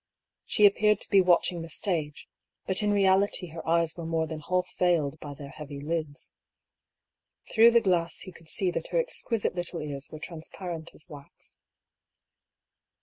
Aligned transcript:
She 0.45 0.65
appeared 0.65 0.99
to 1.01 1.09
be 1.11 1.21
watching 1.21 1.61
the 1.61 1.69
stage, 1.69 2.27
but 2.65 2.81
in 2.81 2.89
reality 2.91 3.49
her 3.49 3.63
eyes 3.67 3.95
were 3.95 4.03
more 4.07 4.25
than 4.25 4.39
half 4.39 4.67
veiled 4.79 5.19
by 5.19 5.35
their 5.35 5.49
heavy 5.51 5.79
lids. 5.79 6.31
Through 7.53 7.69
the 7.69 7.81
glass 7.81 8.21
he 8.21 8.31
could 8.31 8.49
see 8.49 8.71
that 8.71 8.87
her 8.87 8.99
exquisite 8.99 9.53
little 9.53 9.79
ears 9.79 10.09
were 10.09 10.17
transparent 10.17 10.95
as 10.95 11.07
wax. 11.07 11.59